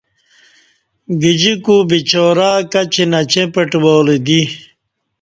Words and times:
گجیکو 1.21 1.77
بے 1.89 1.97
چارہ 2.09 2.51
کچی 2.71 3.03
نچیں 3.11 3.49
پٹہ 3.53 3.79
والہ 3.83 4.17
دی 4.25 4.41